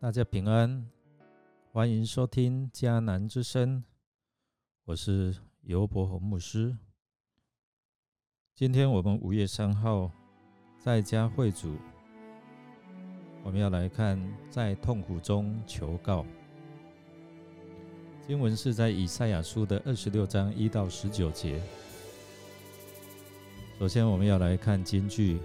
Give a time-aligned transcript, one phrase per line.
[0.00, 0.86] 大家平安，
[1.72, 3.82] 欢迎收听迦南之声，
[4.84, 6.78] 我是尤伯宏牧师。
[8.54, 10.08] 今天我们五月三号
[10.78, 11.74] 在家会主，
[13.42, 14.16] 我们要来看
[14.48, 16.24] 在痛苦中求告。
[18.24, 21.60] 经文是在以赛亚书的二十六章一到十九节。
[23.80, 25.40] 首先，我们要来看金句，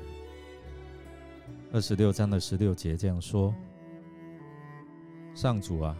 [1.72, 3.52] 二十六章的十六节这样说。
[5.36, 5.98] 上主啊，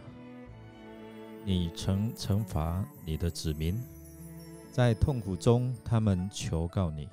[1.44, 3.76] 你曾惩罚你的子民，
[4.70, 7.08] 在痛苦中，他们求告你。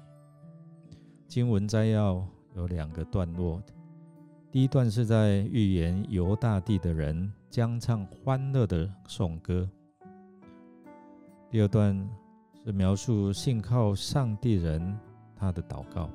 [1.28, 2.24] 经文摘要
[2.56, 3.60] 有两个段落，
[4.52, 9.68] 第一段是在预言犹大地的人将唱欢乐的颂歌，
[11.50, 12.08] 第二段
[12.64, 14.96] 是描述信靠上帝人
[15.36, 16.08] 他的祷告。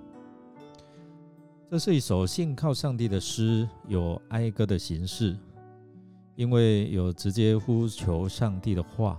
[1.69, 5.37] 这是一首信靠上帝的诗，有哀歌的形式。
[6.37, 9.19] 因为有直接呼求上帝的话，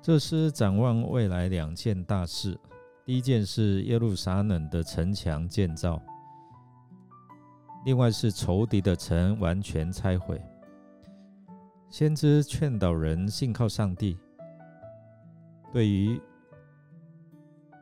[0.00, 2.58] 这是展望未来两件大事。
[3.06, 6.00] 第一件是耶路撒冷的城墙建造，
[7.84, 10.40] 另外是仇敌的城完全拆毁。
[11.90, 14.18] 先知劝导人信靠上帝，
[15.72, 16.20] 对于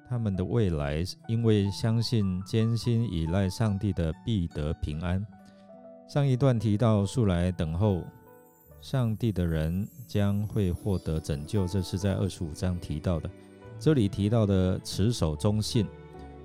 [0.09, 5.25] 他们的未来，因为相信、艰辛依赖上帝的必得平安。
[6.13, 8.03] 上一段提到，素来等候
[8.83, 13.31] 上帝的人将会获得拯救，这是在二十五章提到的。
[13.81, 15.87] 这里提到的持守忠信、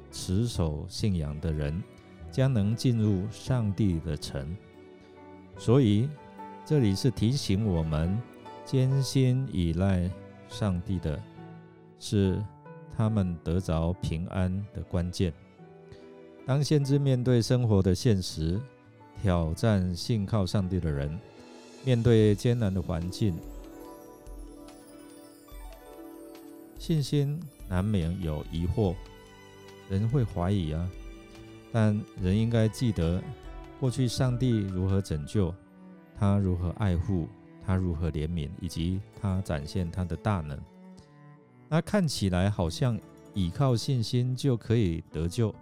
[0.09, 1.83] 持守信仰的人，
[2.31, 4.55] 将能进入上帝的城。
[5.57, 6.09] 所以，
[6.63, 8.17] 这里是提醒我们，
[8.63, 10.09] 艰辛依赖
[10.47, 11.21] 上帝的，
[11.99, 12.41] 是
[12.95, 15.33] 他们得着平安的关键。
[16.45, 18.58] 当先知面对生活的现实，
[19.22, 21.20] 挑战信靠上帝的人，
[21.83, 23.36] 面对艰难的环境，
[26.78, 27.39] 信心
[27.70, 28.95] 难免有疑惑，
[29.89, 30.89] 人会怀疑啊。
[31.72, 33.22] 但人应该记得，
[33.80, 35.54] 过去上帝如何拯救，
[36.17, 37.28] 他如何爱护，
[37.66, 40.58] 他如何怜悯，以及他展现他的大能。
[41.67, 42.98] 那看起来好像
[43.34, 45.54] 倚靠信心就可以得救。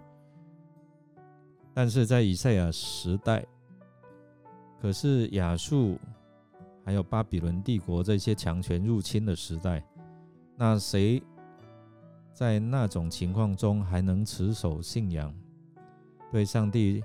[1.76, 3.44] 但是在以赛亚时代，
[4.80, 5.98] 可是亚述
[6.82, 9.84] 还有巴比伦帝国这些强权入侵的时代，
[10.56, 11.22] 那谁
[12.32, 15.30] 在那种情况中还能持守信仰，
[16.32, 17.04] 对上帝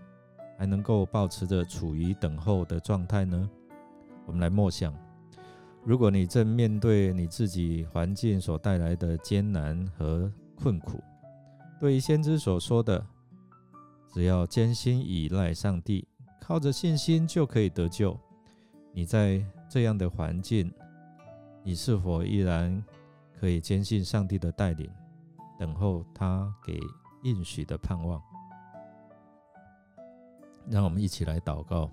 [0.57, 3.49] 还能够保持着处于等候的状态呢？
[4.25, 4.95] 我们来默想：
[5.83, 11.03] 如果你正面对你自己环境所带来的艰难和困苦，
[11.77, 13.05] 对于先知所说的。
[14.11, 16.05] 只要坚心依赖上帝，
[16.39, 18.17] 靠着信心就可以得救。
[18.93, 20.69] 你在这样的环境，
[21.63, 22.83] 你是否依然
[23.39, 24.89] 可以坚信上帝的带领，
[25.57, 26.77] 等候他给
[27.23, 28.21] 应许的盼望？
[30.69, 31.89] 让我们一起来祷告：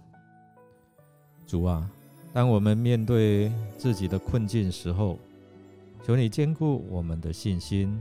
[1.46, 1.88] 主啊，
[2.32, 5.18] 当我们面对自己的困境时候，
[6.04, 8.00] 求你坚固我们的信心。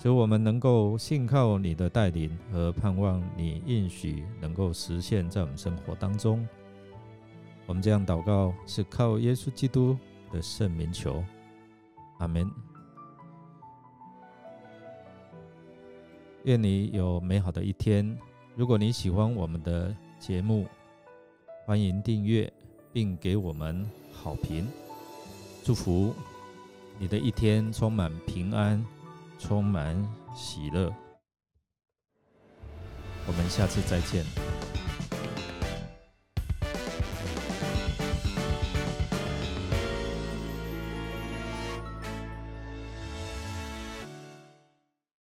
[0.00, 6.46] 使我们能够信靠你的带领和盼望你应许能够实现，在我们生活当中。
[7.66, 9.98] 我们这样祷告，是靠耶稣基督
[10.32, 11.22] 的圣名求，
[12.18, 12.48] 阿门。
[16.44, 18.16] 愿你有美好的一天。
[18.54, 20.64] 如果你喜欢我们的节目，
[21.66, 22.50] 欢迎订阅
[22.92, 24.66] 并给我们好评。
[25.64, 26.14] 祝福
[26.98, 28.82] 你的一天充满平安。
[29.38, 29.96] 充满
[30.34, 30.92] 喜乐，
[33.26, 34.24] 我们下次再见。